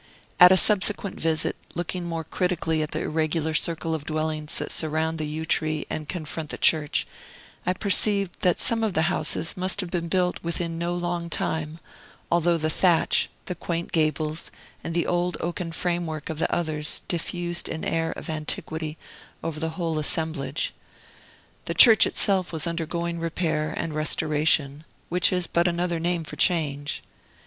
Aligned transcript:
At 0.39 0.51
a 0.51 0.57
subsequent 0.57 1.19
visit, 1.19 1.55
looking 1.75 2.05
more 2.05 2.23
critically 2.23 2.81
at 2.81 2.89
the 2.89 3.01
irregular 3.03 3.53
circle 3.53 3.93
of 3.93 4.03
dwellings 4.03 4.57
that 4.57 4.71
surround 4.71 5.19
the 5.19 5.27
yew 5.27 5.45
tree 5.45 5.85
and 5.91 6.09
confront 6.09 6.49
the 6.49 6.57
church, 6.57 7.05
I 7.67 7.73
perceived 7.73 8.31
that 8.39 8.59
some 8.59 8.83
of 8.83 8.95
the 8.95 9.03
houses 9.13 9.55
must 9.55 9.79
have 9.79 9.91
been 9.91 10.07
built 10.07 10.41
within 10.41 10.79
no 10.79 10.95
long 10.95 11.29
time, 11.29 11.77
although 12.31 12.57
the 12.57 12.67
thatch, 12.71 13.29
the 13.45 13.53
quaint 13.53 13.91
gables, 13.91 14.49
and 14.83 14.95
the 14.95 15.05
old 15.05 15.37
oaken 15.39 15.71
framework 15.71 16.31
of 16.31 16.39
the 16.39 16.51
others 16.51 17.03
diffused 17.07 17.69
an 17.69 17.85
air 17.85 18.11
of 18.13 18.27
antiquity 18.27 18.97
over 19.43 19.59
the 19.59 19.77
whole 19.77 19.99
assemblage. 19.99 20.73
The 21.65 21.75
church 21.75 22.07
itself 22.07 22.51
was 22.51 22.65
undergoing 22.65 23.19
repair 23.19 23.71
and 23.77 23.93
restoration, 23.93 24.83
which 25.09 25.31
is 25.31 25.45
but 25.45 25.67
another 25.67 25.99
name 25.99 26.23
for 26.23 26.37
change. 26.37 27.03